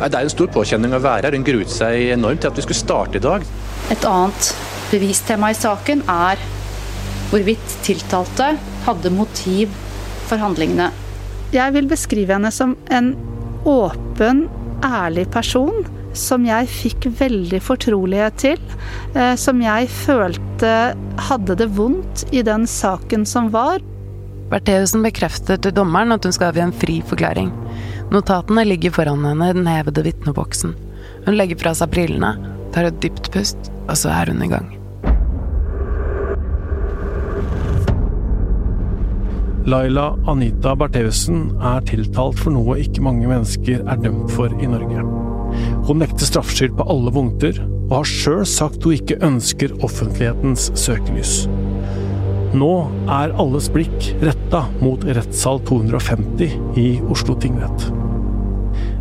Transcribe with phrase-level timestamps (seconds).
[0.00, 1.36] Det er en stor påkjenning å være her.
[1.36, 3.44] Hun gruet seg enormt til at vi skulle starte i dag.
[3.92, 4.52] Et annet
[4.90, 6.40] bevistema i saken er
[7.30, 8.54] hvorvidt tiltalte
[8.86, 9.74] hadde motiv
[10.30, 10.88] for handlingene.
[11.54, 13.12] Jeg vil beskrive henne som en
[13.68, 14.46] åpen,
[14.86, 15.84] ærlig person
[16.16, 18.58] som jeg fikk veldig fortrolighet til.
[19.14, 20.72] Eh, som jeg følte
[21.28, 23.82] hadde det vondt i den saken som var.
[24.50, 27.52] Bertheussen bekrefter til dommeren at hun skal avgi en fri forklaring.
[28.10, 30.74] Notatene ligger foran henne i den hevede vitneboksen.
[31.26, 32.34] Hun legger fra seg brillene,
[32.74, 34.68] tar et dypt pust, og så er hun i gang.
[39.70, 45.04] Laila Anita Bertheussen er tiltalt for noe ikke mange mennesker er dømt for i Norge.
[45.86, 51.44] Hun nekter straffskyld på alle punkter, og har sjøl sagt hun ikke ønsker offentlighetens søkelys.
[52.50, 52.72] Nå
[53.06, 57.90] er alles blikk retta mot rettssal 250 i Oslo tingrett.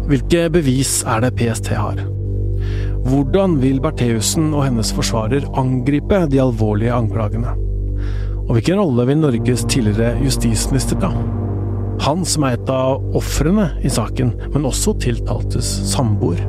[0.10, 2.00] Hvilke bevis er det PST har?
[3.06, 7.54] Hvordan vil Bertheussen og hennes forsvarer angripe de alvorlige anklagene?
[8.48, 11.12] Og hvilken rolle vil Norges tidligere justisminister ta?
[12.08, 16.42] Han som er et av ofrene i saken, men også tiltaltes samboer.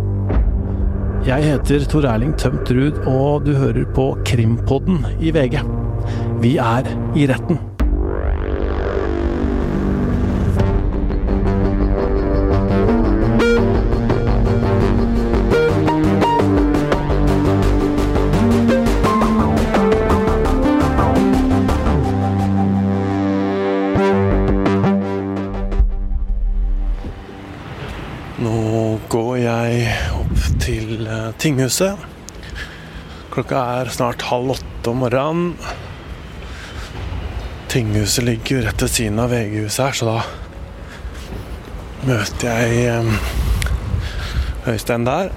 [1.28, 5.60] Jeg heter Tor Erling Tømt Ruud, og du hører på Krimpodden i VG.
[6.40, 7.60] Vi er i retten.
[31.50, 31.98] Tinghuset.
[33.30, 35.56] Klokka er snart halv åtte om morgenen.
[37.70, 40.20] Tinghuset ligger jo rett ved siden av VG-huset her, så da
[42.06, 45.30] møter jeg eh, Øystein der.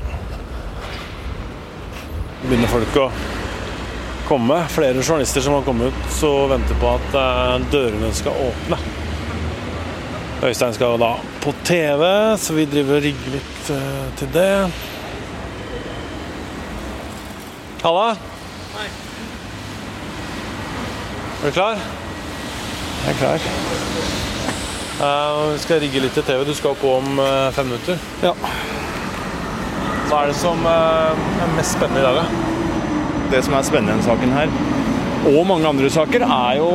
[2.45, 3.09] Begynner folk å
[4.29, 4.61] komme.
[4.73, 8.81] Flere journalister som har kommet ut, og venter på at eh, dørene skal åpne.
[10.43, 14.51] Øystein skal da på TV, så vi driver og rigger litt eh, til det.
[17.83, 18.15] Halla.
[18.77, 18.85] Hei.
[21.41, 21.81] Er du klar?
[23.03, 23.47] Jeg er klar.
[25.03, 26.45] Eh, vi skal rigge litt til TV.
[26.47, 27.99] Du skal på om uh, fem minutter.
[28.23, 28.31] Ja.
[30.07, 31.11] Hva er det som uh,
[31.43, 32.25] er mest spennende i dag, da?
[33.35, 34.55] Det som er spennende i denne saken her,
[35.33, 36.71] og mange andre saker, er jo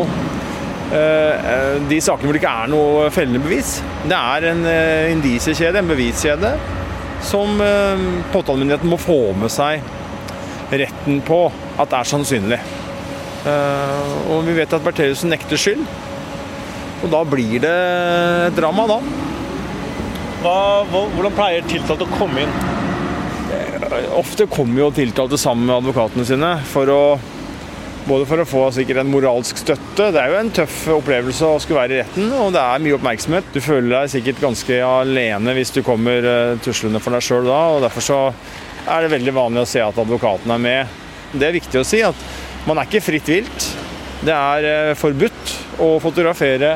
[0.93, 3.79] eh, de sakene hvor det ikke er noe fellende bevis.
[4.05, 6.59] Det er en uh, indisiekjede, en beviskjede,
[7.25, 9.81] som uh, påtalemyndigheten må få med seg
[10.73, 11.47] retten på
[11.79, 12.61] at det er sannsynlig.
[13.49, 15.85] Eh, og vi vet at Bertheussen nekter skyld,
[16.99, 17.79] og da blir det
[18.59, 18.99] drama, da.
[20.43, 20.59] Hva,
[20.91, 22.55] hvordan pleier tiltalte å komme inn?
[24.19, 27.03] Ofte kommer jo tiltalte sammen med advokatene sine for å
[28.09, 30.09] både for å få sikkert en moralsk støtte.
[30.15, 32.97] Det er jo en tøff opplevelse å skulle være i retten, og det er mye
[32.97, 33.51] oppmerksomhet.
[33.53, 37.59] Du føler deg sikkert ganske alene hvis du kommer eh, tuslende for deg sjøl da,
[37.75, 38.21] og derfor så
[38.89, 40.99] er det veldig vanlig å se at advokaten er med.
[41.33, 42.29] Det er viktig å si at
[42.69, 43.67] man er ikke fritt vilt.
[44.25, 45.55] Det er eh, forbudt
[45.85, 46.75] å fotografere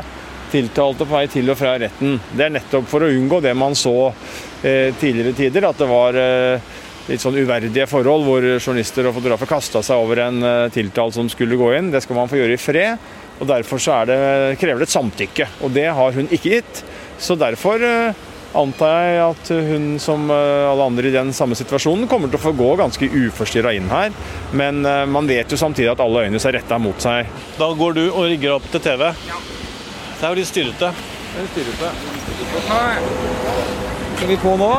[0.52, 2.18] tiltalte på vei til og fra retten.
[2.30, 4.12] Det er nettopp for å unngå det man så
[4.62, 6.72] eh, tidligere tider, at det var eh,
[7.08, 11.58] litt sånn uverdige forhold hvor journalister og fotografer kasta seg over en tiltalt som skulle
[11.58, 11.90] gå inn.
[11.90, 13.08] Det skal man få gjøre i fred,
[13.40, 14.20] og derfor er det,
[14.60, 15.48] krever det et samtykke.
[15.66, 16.84] Og det har hun ikke gitt.
[17.18, 17.82] Så derfor
[18.58, 22.42] antar jeg at hun som eh, alle andre i den samme situasjonen kommer til å
[22.42, 24.12] få gå ganske uforstyrra inn her.
[24.56, 27.30] Men eh, man vet jo samtidig at alle øynene er retta mot seg.
[27.58, 29.08] Da går du og rigger opp til TV.
[29.12, 30.92] Det er jo litt styrete.
[34.16, 34.72] Skal vi på nå?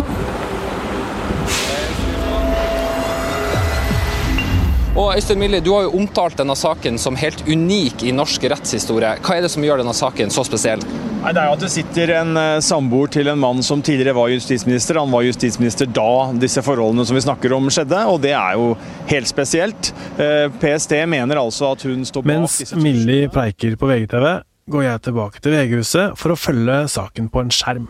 [4.93, 9.15] Og Øystein Millie, du har jo omtalt denne saken som helt unik i norsk rettshistorie.
[9.25, 10.83] Hva er det som gjør denne saken så spesiell?
[11.23, 14.13] Nei, Det er jo at det sitter en eh, samboer til en mann som tidligere
[14.13, 14.99] var justisminister.
[15.01, 18.69] Han var justisminister da disse forholdene som vi snakker om skjedde, og det er jo
[19.09, 19.91] helt spesielt.
[20.21, 24.29] Eh, PST mener altså at hun står bak Mens disse Millie preiker på VGTV,
[24.69, 27.89] går jeg tilbake til VG-huset for å følge saken på en skjerm.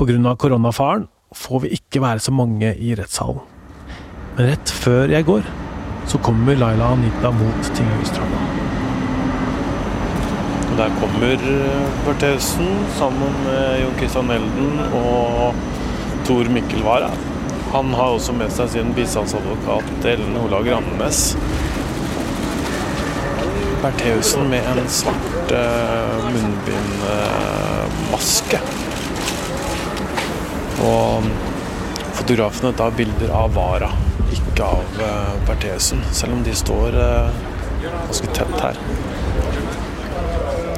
[0.00, 0.36] Pga.
[0.40, 3.44] koronafaren får vi ikke være så mange i rettssalen.
[4.38, 5.44] Men rett før jeg går,
[6.10, 8.38] så kommer Laila Anita mot tinghusstranda.
[10.70, 11.36] Og der kommer
[12.06, 12.68] Bertheussen
[12.98, 15.54] sammen med Jon Christian Elden og
[16.26, 17.10] Tor Mikkel Wara.
[17.72, 21.36] Han har også med seg sin bistandsadvokat Ellen Ola Ramnes.
[23.84, 28.58] Bertheussen med en svart uh, munnbindmaske.
[30.80, 31.26] og
[32.16, 33.90] fotografene tar bilder av Vara,
[34.34, 37.30] ikke av uh, Bertheussen, selv om de står uh,
[37.82, 38.80] ganske tett her.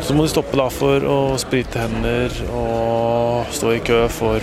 [0.02, 4.43] Så må de stoppe da for å sprite hender og stå i kø for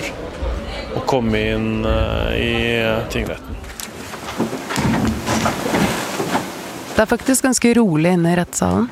[0.96, 2.80] å komme inn uh, i
[3.12, 3.58] tingretten.
[6.96, 8.90] Det er faktisk ganske rolig inne i rettssalen.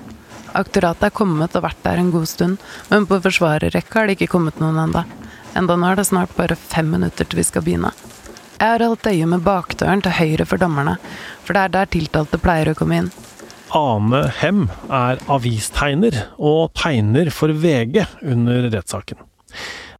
[0.56, 4.32] Aktoratet er kommet og vært der en god stund, men på forsvarerrekka har det ikke
[4.38, 5.04] kommet noen enda.
[5.58, 7.92] Enda nå er det snart bare fem minutter til vi skal begynne.
[8.58, 10.96] Jeg har holdt øye med bakdøren til høyre for dommerne,
[11.46, 13.10] for det er der tiltalte pleier å komme inn.
[13.78, 19.22] Ane Hem er avistegner og tegner for VG under rettssaken.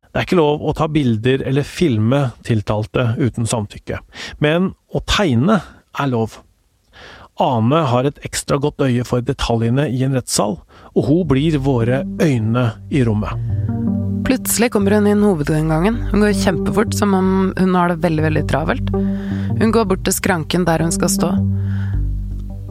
[0.08, 4.02] Det er ikke lov å ta bilder eller filme tiltalte uten samtykke,
[4.42, 5.62] men å tegne
[5.94, 6.40] er lov.
[7.38, 10.58] Ane har et ekstra godt øye for detaljene i en rettssal,
[10.98, 13.77] og hun blir våre øyne i rommet.
[14.38, 15.96] Plutselig kommer hun inn hovedinngangen.
[16.12, 18.92] Hun går kjempefort, som om hun har det veldig veldig travelt.
[19.58, 21.30] Hun går bort til skranken der hun skal stå.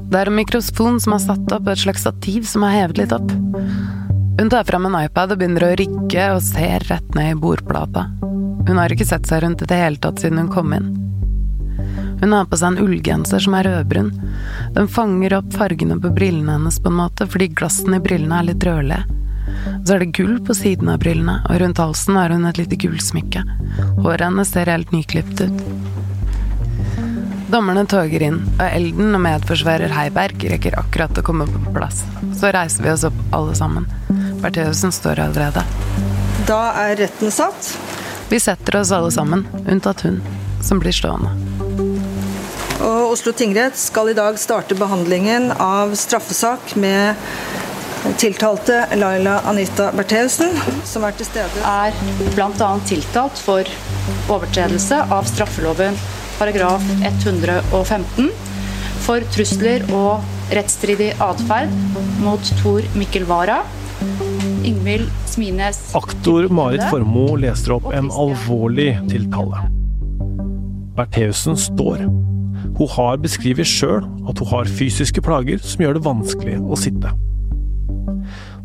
[0.06, 3.14] Det er en mikrofon som er satt opp, et slags stativ som er hevet litt
[3.16, 3.34] opp.
[4.38, 8.06] Hun tar fram en iPad og begynner å rikke og ser rett ned i bordplata.
[8.70, 10.92] Hun har ikke sett seg rundt i det hele tatt siden hun kom inn.
[12.22, 14.14] Hun har på seg en ullgenser som er rødbrun.
[14.78, 18.52] Den fanger opp fargene på brillene hennes på en måte, fordi glassene i brillene er
[18.52, 19.02] litt rødlige.
[19.86, 22.78] Så er det gull på siden av brillene, og rundt halsen har hun et lite
[22.82, 23.44] gullsmykke.
[24.02, 25.64] Håret hennes ser helt nyklipt ut.
[27.46, 32.02] Dommerne toger inn, og Elden og medforsvarer Heiberg rekker akkurat å komme på plass.
[32.34, 33.86] Så reiser vi oss opp alle sammen.
[34.42, 35.62] Bertheussen står allerede.
[36.48, 37.70] Da er retten satt.
[38.28, 40.18] Vi setter oss alle sammen, unntatt hun,
[40.62, 41.30] som blir stående.
[42.82, 47.14] Og Oslo tingrett skal i dag starte behandlingen av straffesak med
[48.18, 50.56] tiltalte Laila Anita Bertheussen,
[50.88, 51.62] som er til stede.
[51.68, 51.96] Er
[52.34, 52.68] bl.a.
[52.88, 53.68] tiltalt for
[54.32, 55.98] overtredelse av straffeloven
[56.38, 58.30] paragraf 115
[59.06, 61.72] for trusler og rettsstridig atferd
[62.24, 63.62] mot Tor Mikkel Wara.
[64.66, 69.66] Ingvild Smines Aktor Marit Formoe leser opp en alvorlig tiltale.
[70.96, 72.08] Bertheussen står
[72.76, 77.12] hun har beskrevet sjøl at hun har fysiske plager som gjør det vanskelig å sitte.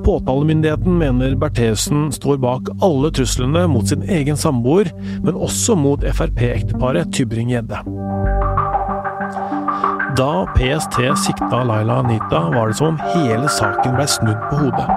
[0.06, 4.90] Påtalemyndigheten mener Bertheussen står bak alle truslene mot sin egen samboer,
[5.22, 7.84] men også mot Frp-ekteparet Tybring-Gjedde.
[10.18, 14.88] Da PST sikta Laila Anita, var det som om hele saken blei snudd på hodet.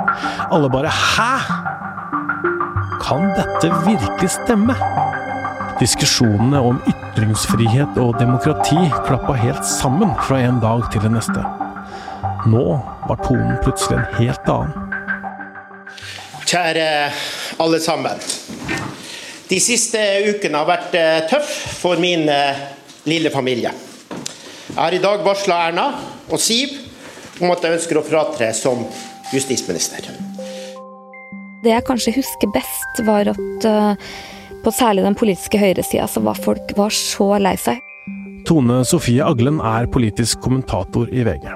[0.51, 1.35] Alle bare 'hæ?!
[3.05, 4.75] Kan dette virkelig stemme?'
[5.81, 11.45] Diskusjonene om ytringsfrihet og demokrati klappa helt sammen fra en dag til den neste.
[12.47, 14.84] Nå var tonen plutselig en helt annen.
[16.45, 16.89] Kjære
[17.63, 18.21] alle sammen.
[19.49, 21.51] De siste ukene har vært eh, tøff
[21.81, 22.63] for min eh,
[23.09, 23.73] lille familie.
[24.69, 25.89] Jeg har i dag varsla Erna
[26.33, 26.73] og Siv
[27.43, 28.85] om at jeg ønsker å fratre som
[29.35, 30.09] justisminister.
[31.65, 33.95] Det jeg kanskje husker best, var at uh,
[34.65, 37.81] på særlig den politiske høyresida, så var folk var så lei seg.
[38.45, 41.49] Tone Sofie Aglen er politisk kommentator i VG.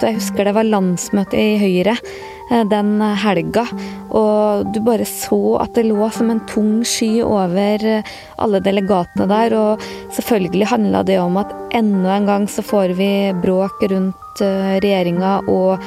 [0.00, 3.62] Jeg husker det var landsmøte i Høyre eh, den helga,
[4.10, 9.28] og du bare så at det lå som en tung sky over eh, alle delegatene
[9.30, 9.54] der.
[9.54, 9.84] Og
[10.16, 13.10] selvfølgelig handla det om at enda en gang så får vi
[13.42, 15.78] bråk rundt eh, regjeringa og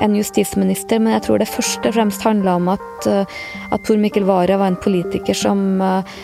[0.00, 3.40] en justisminister, men jeg tror det først og fremst handla om at, eh,
[3.72, 6.20] at Tor Mikkel Wara var en politiker som eh,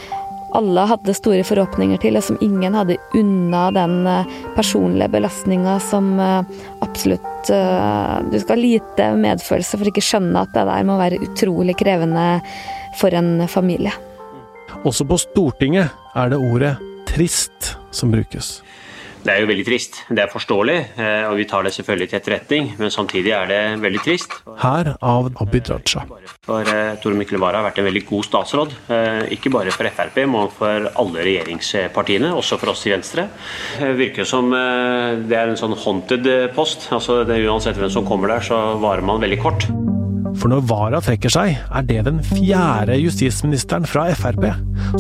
[0.57, 6.17] alle hadde store forhåpninger til, og som ingen hadde unna den eh, personlige belastninga som
[6.85, 11.77] absolutt Du skal ha lite medfølelse for ikke skjønne at det der må være utrolig
[11.79, 12.25] krevende
[12.99, 13.93] for en familie.
[14.83, 16.75] Også på Stortinget er det ordet
[17.07, 18.63] 'trist' som brukes.
[19.27, 19.97] Det er jo veldig trist.
[20.07, 22.69] Det er forståelig, eh, og vi tar det selvfølgelig til etterretning.
[22.79, 24.37] Men samtidig er det veldig trist.
[24.63, 26.05] Her av Abid Raja.
[26.47, 28.77] For uh, Tore Mikkel Wara har vært en veldig god statsråd.
[28.87, 33.27] Uh, ikke bare for Frp, men for alle regjeringspartiene, også for oss i Venstre.
[33.81, 36.87] Det virker som det er en sånn haunted post.
[36.95, 39.67] altså det, Uansett hvem som kommer der, så varer man veldig kort.
[40.37, 44.45] For når Wara trekker seg, er det den fjerde justisministeren fra Frp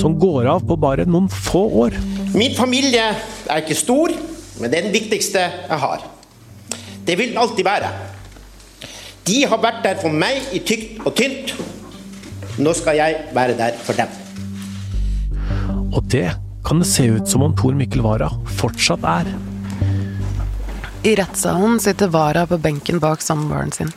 [0.00, 1.97] som går av på bare noen få år.
[2.37, 4.12] Min familie er ikke stor,
[4.61, 6.05] men det er den viktigste jeg har.
[7.07, 7.90] Det vil den alltid være.
[9.26, 11.52] De har vært der for meg i tykt og tynt.
[12.62, 14.11] Nå skal jeg være der for dem.
[15.93, 16.31] Og det
[16.66, 19.31] kan det se ut som om Tor Mikkel Wara fortsatt er.
[21.07, 23.93] I rettssalen sitter Wara på benken bak samboeren sin.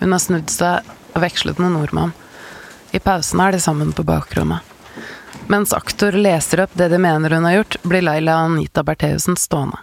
[0.00, 2.14] Hun har snudd seg og vekslet noen ord med ham.
[2.92, 4.60] I pausen er de sammen på bakrommet.
[5.50, 9.80] Mens aktor leser opp det de mener hun har gjort, blir Laila Anita Bertheussen stående.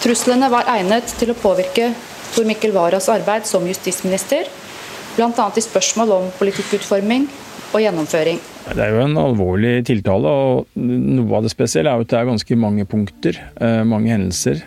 [0.00, 1.92] Truslene var egnet til å påvirke
[2.34, 4.48] Tor Mikkel Waras arbeid som justisminister,
[5.16, 5.46] bl.a.
[5.56, 7.26] i spørsmål om politikkutforming
[7.70, 8.40] og gjennomføring.
[8.70, 12.20] Det er jo en alvorlig tiltale, og noe av det spesielle er jo at det
[12.20, 14.62] er ganske mange punkter, eh, mange hendelser.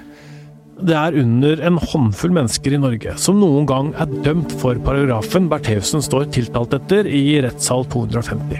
[0.83, 5.45] Det er under en håndfull mennesker i Norge som noen gang er dømt for paragrafen
[5.51, 8.59] Bertheussen står tiltalt etter i rettssal 250.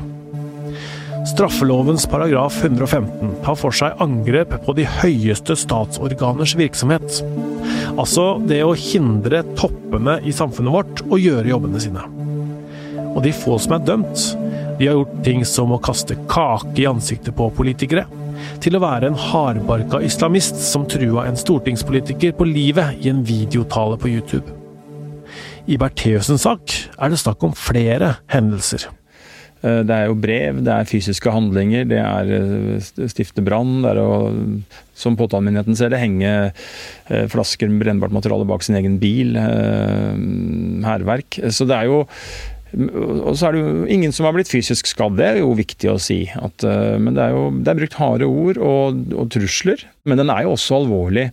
[1.27, 7.19] Straffelovens paragraf 115 tar for seg angrep på de høyeste statsorganers virksomhet.
[7.97, 12.07] Altså det å hindre toppene i samfunnet vårt å gjøre jobbene sine.
[13.13, 14.29] Og de få som er dømt,
[14.79, 18.07] de har gjort ting som å kaste kake i ansiktet på politikere,
[18.63, 23.99] til å være en hardbarka islamist som trua en stortingspolitiker på livet i en videotale
[23.99, 24.59] på YouTube.
[25.67, 28.89] I Bertheussens sak er det snakk om flere hendelser.
[29.63, 33.77] Eh, det er jo brev, det er fysiske handlinger, det er eh, stifte brann.
[33.83, 34.15] Det er å,
[34.97, 39.37] som påtalemyndigheten ser det, henge eh, flasker med brennbart materiale bak sin egen bil.
[40.83, 41.39] Hærverk.
[41.53, 42.03] Så det er jo
[42.73, 45.91] og så er det jo ingen som har blitt fysisk skadd, det er jo viktig
[45.91, 46.23] å si.
[46.33, 46.65] At,
[46.97, 49.85] men det er jo det er brukt harde ord og, og, trusler.
[50.09, 51.27] Men den er jo også alvorlig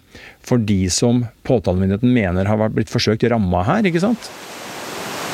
[0.44, 4.30] for de som påtalemyndigheten mener har blitt forsøkt ramma her, ikke sant?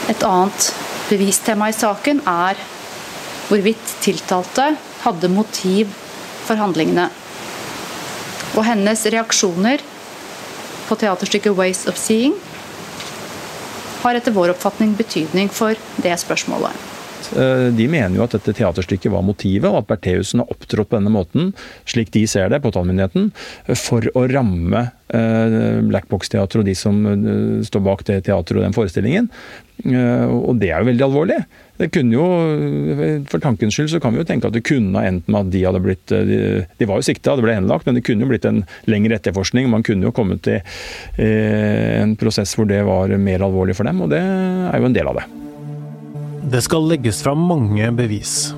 [0.06, 0.70] Et annet
[1.10, 2.58] bevistema i saken er
[3.48, 4.72] hvorvidt tiltalte
[5.02, 5.90] hadde motiv
[6.46, 7.10] for handlingene.
[8.54, 9.82] Og hennes reaksjoner
[10.86, 12.38] på teaterstykket 'Ways of Seeing'
[14.02, 16.95] har etter vår oppfatning betydning for det spørsmålet.
[17.36, 21.00] Eh, de mener jo at dette teaterstykket var motivet, og at Bertheussen har opptrådt på
[21.00, 21.52] denne måten,
[21.88, 23.32] slik de ser det, påtalemyndigheten,
[23.74, 28.74] for å ramme Black Blackbox-teatret og de som eh, står bak det teatret og den
[28.76, 29.30] forestillingen.
[29.86, 31.36] Og det er jo veldig alvorlig.
[31.76, 32.24] Det kunne jo,
[33.28, 35.52] For tankens skyld så kan vi jo tenke at det kunne ha endt med at
[35.52, 38.32] de hadde blitt De, de var jo sikta, det ble henlagt, men det kunne jo
[38.32, 39.68] blitt en lengre etterforskning.
[39.70, 40.62] Man kunne jo kommet til
[41.20, 44.96] eh, en prosess hvor det var mer alvorlig for dem, og det er jo en
[44.96, 45.45] del av det.
[46.46, 48.52] Det skal legges fram mange bevis.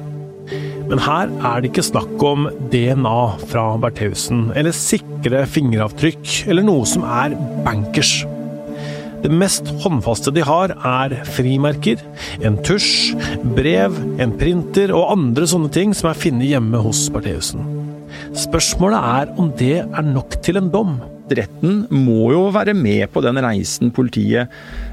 [0.88, 6.85] Men her er det ikke snakk om DNA fra Bertheussen, eller sikre fingeravtrykk, eller noe
[6.88, 7.33] som er
[7.64, 8.12] bankers.
[9.25, 12.04] Det mest håndfaste de har, er frimerker,
[12.45, 13.16] en tusj,
[13.57, 17.64] brev, en printer og andre sånne ting som er funnet hjemme hos Bertheussen.
[18.37, 20.99] Spørsmålet er om det er nok til en dom.
[21.28, 24.52] Retten må jo være med på den reisen politiet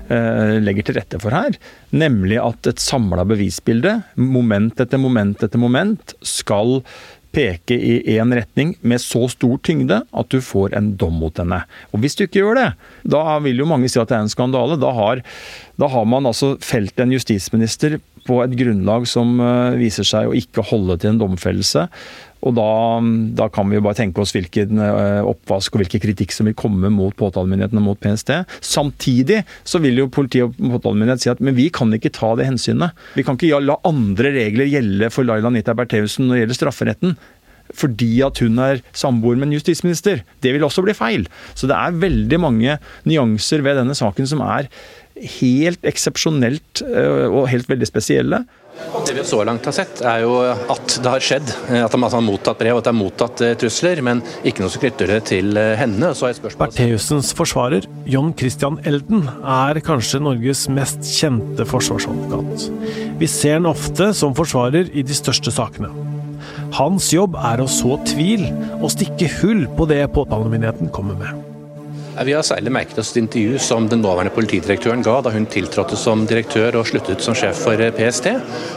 [0.10, 1.58] legger til rette for her.
[1.96, 6.82] Nemlig at et samla bevisbilde, moment etter moment etter moment, skal
[7.36, 11.62] peke i én retning med så stor tyngde at du får en dom mot henne.
[11.92, 12.70] Og Hvis du ikke gjør det,
[13.12, 14.80] da vil jo mange si at det er en skandale.
[14.80, 15.24] Da har,
[15.80, 20.38] da har man altså felt en justisminister på et grunnlag som eh, viser seg å
[20.38, 21.86] ikke holde til en domfellelse.
[22.46, 22.70] Og da,
[23.38, 26.58] da, kan vi jo bare tenke oss hvilken eh, oppvask og hvilken kritikk som vil
[26.58, 28.34] komme mot påtalemyndigheten og mot PST.
[28.66, 32.50] Samtidig så vil jo politiet og påtalemyndighet si at men vi kan ikke ta det
[32.50, 32.94] hensynet.
[33.18, 37.18] Vi kan ikke la andre regler gjelde for Laila Nita Bertheussen når det gjelder strafferetten
[37.74, 40.22] fordi at hun er samboer med en justisminister.
[40.44, 41.26] Det vil også bli feil.
[41.58, 42.78] Så det er veldig mange
[43.10, 44.70] nyanser ved denne saken som er
[45.16, 48.44] helt eksepsjonelt eh, og helt veldig spesielle.
[49.06, 51.52] Det vi så langt har sett, er jo at det har skjedd.
[51.80, 54.74] At de har mottatt brev, og at de har mottatt eh, trusler, men ikke noe
[54.74, 56.12] som knytter det til eh, henne.
[56.18, 56.66] Så er spørsmål...
[56.66, 62.68] Bertheussens forsvarer, John Christian Elden, er kanskje Norges mest kjente forsvarsadvokat.
[63.22, 65.94] Vi ser han ofte som forsvarer i de største sakene.
[66.76, 68.50] Hans jobb er å så tvil
[68.82, 71.55] og stikke hull på det påtalemyndigheten kommer med.
[72.24, 75.98] Vi har særlig merket oss et intervju som den nåværende politidirektøren ga da hun tiltrådte
[76.00, 78.30] som direktør og sluttet som sjef for eh, PST,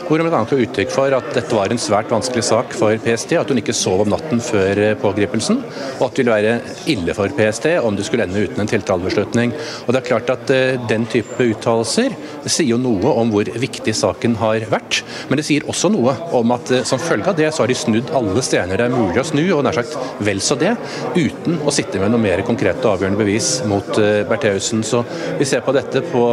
[0.08, 0.40] hvor hun bl.a.
[0.42, 3.76] ga uttrykk for at dette var en svært vanskelig sak for PST, at hun ikke
[3.76, 5.60] sov om natten før eh, pågripelsen,
[6.00, 6.56] og at det ville være
[6.90, 9.54] ille for PST om det skulle ende uten en tiltalebeslutning.
[9.86, 12.16] Og det er klart at eh, Den type uttalelser
[12.48, 16.56] sier jo noe om hvor viktig saken har vært, men det sier også noe om
[16.56, 19.26] at som følge av det så har de snudd alle stener det er mulig å
[19.30, 19.94] snu, og nær sagt
[20.26, 20.74] vel så det,
[21.14, 24.82] uten å sitte med noe mer konkrete og avgjørende bevis bevis mot eh, Bertheussen.
[24.82, 25.04] Så
[25.38, 26.24] vi ser på dette på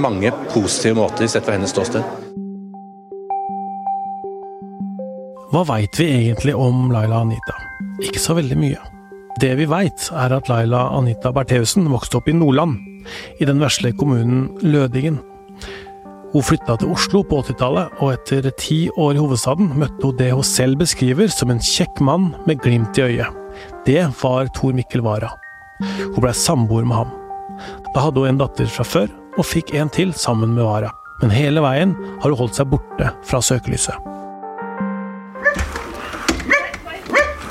[0.00, 2.04] mange positive måter, sett fra hennes ståsted.
[5.50, 7.56] Hva veit vi egentlig om Laila Anita?
[8.00, 8.78] Ikke så veldig mye.
[9.40, 12.78] Det vi veit, er at Laila Anita Bertheussen vokste opp i Nordland,
[13.40, 15.18] i den vesle kommunen Lødingen.
[16.30, 20.30] Hun flytta til Oslo på 80-tallet, og etter ti år i hovedstaden møtte hun det
[20.30, 23.38] hun selv beskriver som en kjekk mann med glimt i øyet.
[23.88, 25.34] Det var Tor Mikkel Wara.
[25.80, 27.16] Hun blei samboer med ham.
[27.94, 30.92] Da hadde hun en datter fra før, og fikk en til sammen med Wara.
[31.20, 34.08] Men hele veien har hun holdt seg borte fra søkelyset.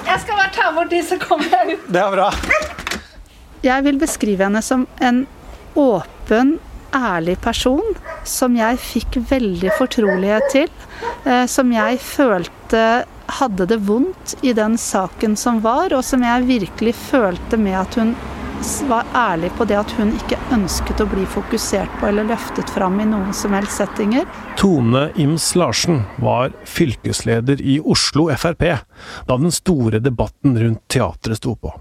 [0.10, 1.92] Jeg skal bare ta bort de, så kommer jeg ut.
[1.94, 2.32] Det er bra.
[3.66, 5.26] Jeg vil beskrive henne som en
[5.78, 6.58] åpen,
[6.96, 7.86] ærlig person
[8.26, 10.72] som jeg fikk veldig fortrolighet til.
[11.26, 12.84] Eh, som jeg følte
[13.38, 17.98] hadde det vondt i den saken som var, og som jeg virkelig følte med at
[18.00, 18.14] hun
[18.90, 23.00] var ærlig på det at hun ikke ønsket å bli fokusert på eller løftet fram
[23.00, 24.28] i noen som helst settinger.
[24.60, 28.66] Tone Ims Larsen var fylkesleder i Oslo Frp
[29.30, 31.72] da den store debatten rundt teatret sto på.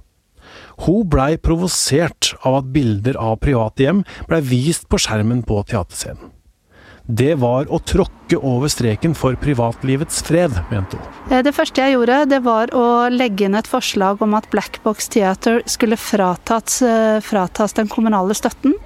[0.86, 6.37] Hun blei provosert av at bilder av private hjem blei vist på skjermen på teaterscenen.
[7.08, 11.06] Det var å tråkke over streken for privatlivets fred, mente hun.
[11.32, 14.76] Eh, det første jeg gjorde, det var å legge inn et forslag om at Black
[14.84, 18.76] Box Theater skulle fratas, eh, fratas den kommunale støtten.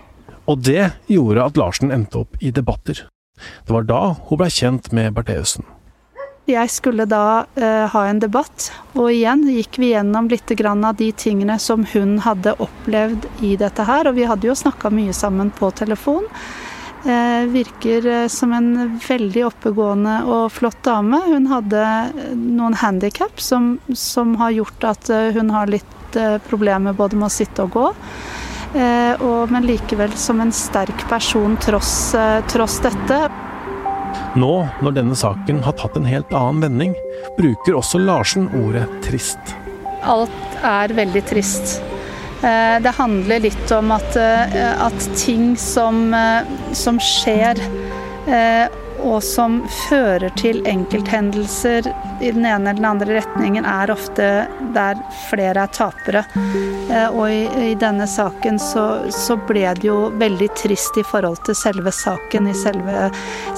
[0.47, 3.03] Og det gjorde at Larsen endte opp i debatter.
[3.67, 5.67] Det var da hun blei kjent med Bertheussen.
[6.47, 11.13] Jeg skulle da uh, ha en debatt, og igjen gikk vi gjennom litt av de
[11.13, 14.11] tingene som hun hadde opplevd i dette her.
[14.11, 16.27] Og vi hadde jo snakka mye sammen på telefon.
[17.05, 21.19] Eh, virker eh, som en veldig oppegående og flott dame.
[21.27, 25.89] Hun hadde eh, noen handikap som, som, har gjort at hun har litt
[26.47, 27.87] problemer både med å sitte og gå.
[28.73, 32.13] Og, men likevel som en sterk person tross,
[32.53, 33.19] tross dette.
[34.37, 34.51] Nå,
[34.85, 36.95] når denne saken har tatt en helt annen vending,
[37.41, 39.57] bruker også Larsen ordet trist.
[40.05, 41.81] Alt er veldig trist.
[42.43, 47.59] Eh, det handler litt om at, eh, at ting som, eh, som skjer
[49.03, 51.89] og som fører til enkelthendelser
[52.23, 54.29] i den ene eller den andre retningen, er ofte
[54.75, 56.25] der flere er tapere.
[56.91, 61.43] Eh, og i, i denne saken så, så, ble det jo veldig trist i forhold
[61.47, 63.09] til selve saken, i selve,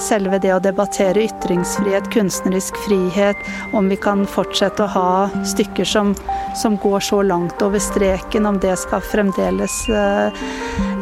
[0.01, 3.45] selve det å debattere ytringsfrihet, kunstnerisk frihet,
[3.75, 6.15] om vi kan fortsette å ha stykker som,
[6.57, 10.45] som går så langt over streken, om det skal fremdeles uh,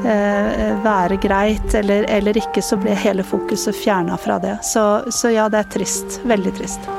[0.06, 4.58] Eh, være greit eller, eller, ikke, så ble hele fokuset fjerna fra det.
[4.67, 6.19] Så, så, ja, det er trist.
[6.28, 6.91] Veldig trist.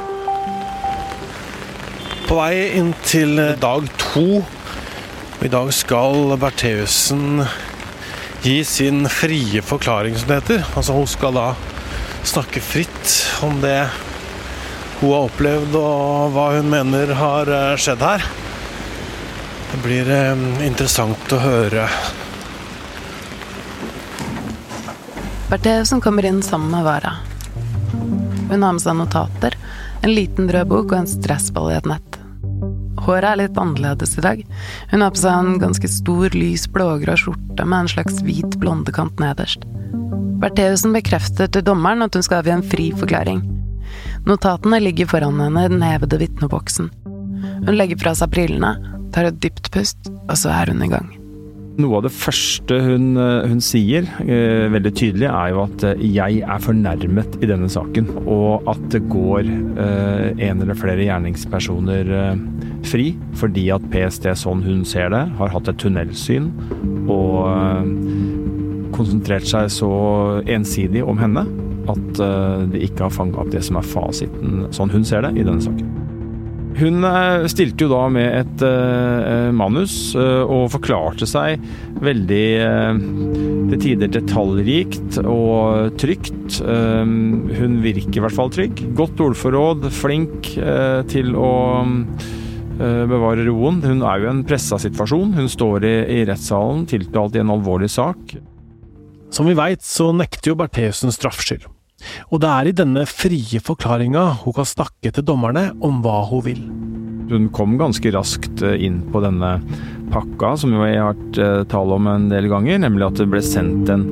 [2.34, 4.40] På vei inn til dag to.
[5.46, 7.44] I dag skal Bertheussen
[8.42, 10.64] gi sin frie forklaring, som det heter.
[10.74, 11.44] Altså hun skal da
[12.26, 13.12] snakke fritt
[13.46, 13.76] om det
[14.98, 18.26] hun har opplevd og hva hun mener har eh, skjedd her.
[19.70, 21.86] Det blir eh, interessant å høre
[25.52, 27.14] Bertheussen kommer inn sammen med Vara.
[28.50, 29.54] Hun har med seg notater,
[30.02, 32.13] en liten rød bok og en stressball i et nett.
[33.04, 34.42] Håret er litt annerledes i dag.
[34.92, 39.20] Hun har på seg en ganske stor, lys blågrå skjorte med en slags hvit blondekant
[39.20, 39.66] nederst.
[40.40, 43.42] Bertheussen bekrefter til dommeren at hun skal avgi en fri forklaring.
[44.28, 46.88] Notatene ligger foran henne i den hevede vitneboksen.
[47.64, 48.72] Hun legger fra seg brillene,
[49.12, 51.12] tar et dypt pust, og så er hun i gang.
[51.74, 56.04] Noe av det første hun, eh, hun sier eh, veldig tydelig, er jo at eh,
[56.06, 58.12] jeg er fornærmet i denne saken.
[58.30, 62.44] Og at det går eh, en eller flere gjerningspersoner eh,
[62.86, 63.08] fri.
[63.40, 66.52] Fordi at PST, sånn hun ser det, har hatt et tunnelsyn
[67.10, 67.90] og eh,
[68.94, 69.90] konsentrert seg så
[70.46, 71.42] ensidig om henne
[71.90, 72.20] at
[72.70, 75.60] de ikke har fanga opp det som er fasiten, sånn hun ser det, i denne
[75.60, 76.03] saken.
[76.74, 81.62] Hun eh, stilte jo da med et uh, manus uh, og forklarte seg
[82.02, 82.46] veldig
[83.70, 86.58] til tider detaljrikt og trygt.
[86.60, 88.82] hun virker i hvert fall trygg.
[88.98, 90.50] Godt ordforråd, flink
[91.10, 91.52] til å
[92.76, 93.80] bevare roen.
[93.82, 95.32] Hun er jo i en pressa situasjon.
[95.38, 98.36] Hun står i, i rettssalen tiltalt i en alvorlig sak.
[99.34, 101.64] Som vi veit, så nekter jo Bertheussen straffskyld.
[102.30, 106.44] Og det er i denne frie forklaringa hun kan snakke til dommerne om hva hun
[106.46, 106.62] vil.
[107.30, 109.56] Hun kom ganske raskt eh, inn på denne
[110.12, 113.40] pakka som vi har vært eh, tale om en del ganger, nemlig at det ble
[113.44, 114.04] sendt en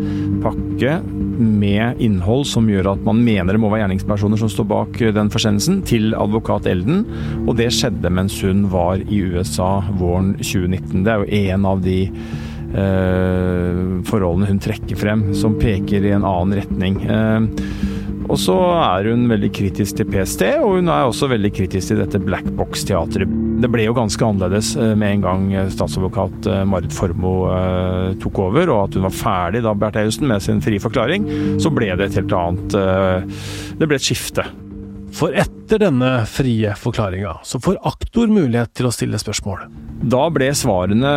[0.43, 0.97] pakke
[1.43, 5.13] med innhold som gjør at man mener det må være gjerningspersoner som står bak eh,
[5.15, 7.05] den forsendelsen, til advokat Elden.
[7.45, 11.05] Og det skjedde mens hun var i USA våren 2019.
[11.05, 11.99] Det er jo en av de
[12.73, 13.52] Eh,
[14.09, 17.01] forholdene hun trekker frem, som peker i en annen retning.
[17.07, 17.46] Eh,
[18.33, 22.01] og så er hun veldig kritisk til PST, og hun er også veldig kritisk til
[22.01, 23.33] dette Black Box-teatret.
[23.62, 28.87] Det ble jo ganske annerledes eh, med en gang statsadvokat Marit Formoe tok over, og
[28.87, 31.29] at hun var ferdig da Bertheussen med sin frie forklaring,
[31.62, 32.79] så ble det et helt annet
[33.79, 34.46] Det ble et skifte.
[35.12, 35.35] For
[35.73, 39.63] etter denne frie forklaringa, så får aktor mulighet til å stille spørsmål.
[40.13, 41.13] Da ble svarene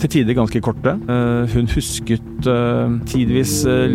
[0.00, 0.94] til tider ganske korte.
[0.96, 3.92] Eh, hun husket eh, tidvis eh,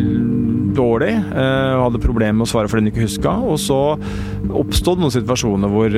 [0.75, 3.34] dårlig hadde problemer med å svare fordi hun ikke huska.
[3.41, 3.80] Og så
[4.54, 5.97] oppstod noen situasjoner hvor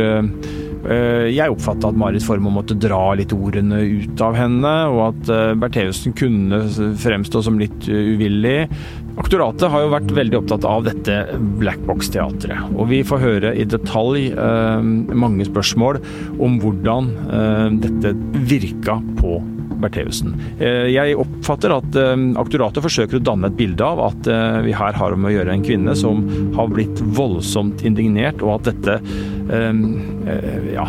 [0.88, 5.56] jeg oppfatta at Marit Formoe måtte dra litt ordene ut av henne, og at eh,
[5.60, 6.62] Bertheussen kunne
[7.02, 8.69] fremstå som litt uvillig.
[9.17, 11.17] Aktoratet har jo vært veldig opptatt av dette
[11.60, 12.71] blackbox-teatret.
[12.78, 16.02] Og vi får høre i detalj eh, mange spørsmål
[16.43, 18.15] om hvordan eh, dette
[18.47, 19.39] virka på
[19.81, 20.35] Bertheussen.
[20.59, 24.75] Eh, jeg oppfatter at eh, aktoratet forsøker å danne et bilde av at eh, vi
[24.77, 26.23] her har om å gjøre en kvinne som
[26.57, 28.99] har blitt voldsomt indignert, og at dette
[29.47, 30.83] ja,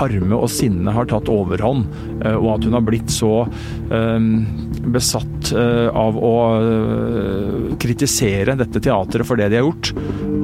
[0.00, 1.84] harme og sinne har tatt overhånd.
[2.26, 3.44] Og at hun har blitt så
[4.90, 6.32] besatt av å
[7.78, 9.92] kritisere dette teatret for det de har gjort,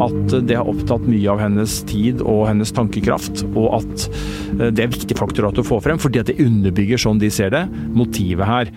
[0.02, 3.44] at det har opptatt mye av hennes tid og hennes tankekraft.
[3.56, 4.08] Og at
[4.74, 7.54] det er viktig for aktoratet å få frem, fordi at det underbygger, sånn de ser
[7.54, 7.64] det,
[7.96, 8.72] motivet her.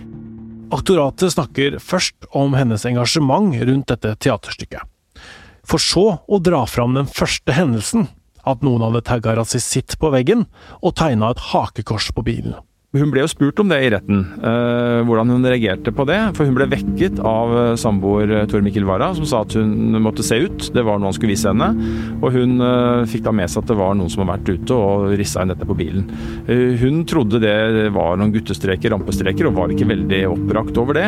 [0.75, 4.85] Aktoratet snakker først om hennes engasjement rundt dette teaterstykket.
[5.69, 8.07] For så å dra fram den første hendelsen,
[8.47, 10.45] at noen hadde tagga rasisitt på veggen
[10.79, 12.55] og tegna et hakekors på bilen.
[12.89, 16.17] Hun ble jo spurt om det i retten, uh, hvordan hun reagerte på det.
[16.33, 19.93] For hun ble vekket av uh, samboer uh, Tor Mikkel Wara, som sa at hun
[20.01, 20.71] måtte se ut.
[20.73, 21.67] Det var noe han skulle vise henne.
[22.17, 22.57] Og hun
[23.09, 25.53] fikk da med seg at det var noen som hadde vært ute og rissa inn
[25.53, 26.07] dette på bilen.
[26.81, 31.07] hun trodde det var noen guttestreker, rampestreker, og var ikke veldig oppbrakt over det.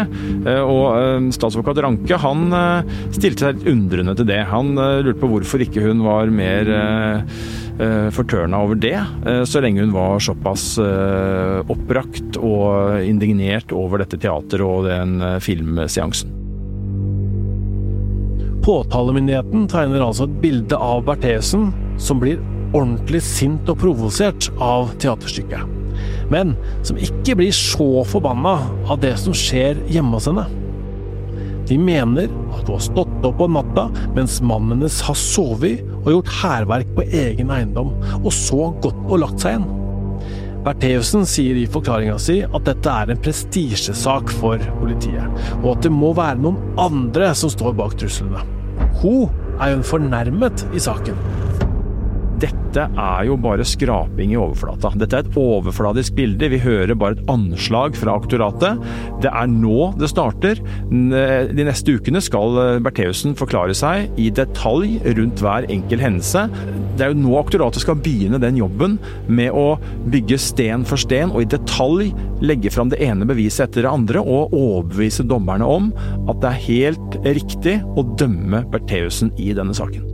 [0.62, 2.46] og statsadvokat Ranke han
[3.10, 4.40] stilte seg litt undrende til det.
[4.54, 7.71] Han lurte på hvorfor ikke hun var mer Eh,
[8.14, 14.20] fortørna over det, eh, så lenge hun var såpass eh, oppbrakt og indignert over dette
[14.22, 16.38] teateret og den filmseansen.
[18.62, 22.42] Påtalemyndigheten tegner altså et bilde av Bertheussen som blir
[22.78, 25.66] ordentlig sint og provosert av teaterstykket,
[26.32, 26.54] men
[26.86, 30.46] som ikke blir så forbanna av det som skjer hjemme hos henne.
[31.72, 36.10] De mener at hun har stått opp om natta mens mannen hennes har sovet og
[36.16, 39.70] gjort hærverk på egen eiendom, og så gått og lagt seg igjen.
[40.62, 45.94] Bertheussen sier i forklaringa si at dette er en prestisjesak for politiet, og at det
[45.94, 48.44] må være noen andre som står bak truslene.
[49.02, 51.18] Hun er jo en fornærmet i saken.
[52.42, 54.94] Dette er jo bare skraping i overflata.
[54.98, 56.50] Dette er et overfladisk bilde.
[56.50, 58.82] Vi hører bare et anslag fra aktoratet.
[59.22, 60.62] Det er nå det starter.
[60.90, 66.48] De neste ukene skal eh, Bertheussen forklare seg i detalj rundt hver enkel hendelse.
[66.98, 68.98] Det er jo nå aktoratet skal begynne den jobben
[69.30, 69.76] med å
[70.12, 74.24] bygge sten for sten og i detalj legge fram det ene beviset etter det andre
[74.24, 75.92] og overbevise dommerne om
[76.32, 80.11] at det er helt riktig å dømme Bertheussen i denne saken.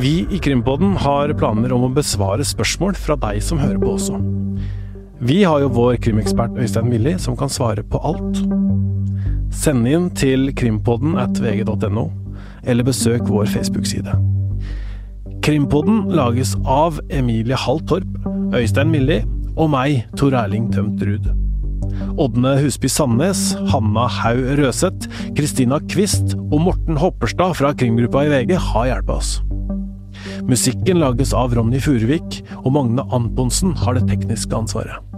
[0.00, 4.16] Vi i Krimpodden har planer om å besvare spørsmål fra deg som hører på også.
[5.20, 8.40] Vi har jo vår krimekspert Øystein Milli som kan svare på alt.
[9.52, 12.06] Send inn til krimpodden at vg.no,
[12.64, 14.14] eller besøk vår Facebook-side.
[15.44, 18.16] Krimpodden lages av Emilie Hall Torp,
[18.56, 19.20] Øystein Milli
[19.52, 21.28] og meg, Tor Erling Tømt Ruud.
[22.16, 28.56] Ådne Husby Sandnes, Hanna Haug Røseth, Kristina Kvist og Morten Hopperstad fra krimgruppa i VG
[28.70, 29.36] har hjulpet oss.
[30.48, 35.09] Musikken lages av Ronny Furuvik, og Magne Antonsen har det tekniske ansvaret.